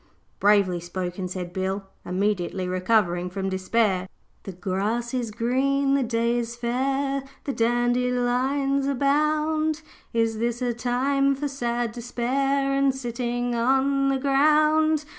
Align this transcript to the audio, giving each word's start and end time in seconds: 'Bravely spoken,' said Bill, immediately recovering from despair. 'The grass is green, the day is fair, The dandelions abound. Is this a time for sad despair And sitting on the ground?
'Bravely 0.39 0.79
spoken,' 0.79 1.27
said 1.27 1.53
Bill, 1.53 1.83
immediately 2.03 2.67
recovering 2.67 3.29
from 3.29 3.49
despair. 3.49 4.09
'The 4.41 4.53
grass 4.53 5.13
is 5.13 5.29
green, 5.29 5.93
the 5.93 6.01
day 6.01 6.39
is 6.39 6.55
fair, 6.55 7.21
The 7.43 7.53
dandelions 7.53 8.87
abound. 8.87 9.83
Is 10.11 10.39
this 10.39 10.59
a 10.59 10.73
time 10.73 11.35
for 11.35 11.47
sad 11.47 11.91
despair 11.91 12.73
And 12.73 12.95
sitting 12.95 13.53
on 13.53 14.09
the 14.09 14.17
ground? 14.17 15.05